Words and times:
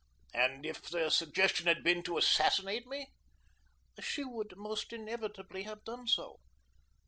"And 0.33 0.65
if 0.65 0.81
the 0.89 1.11
suggestion 1.11 1.67
had 1.67 1.83
been 1.83 2.01
to 2.05 2.17
assassinate 2.17 2.87
me?" 2.87 3.11
"She 4.01 4.23
would 4.23 4.57
most 4.57 4.91
inevitably 4.91 5.61
have 5.61 5.83
done 5.83 6.07
so." 6.07 6.39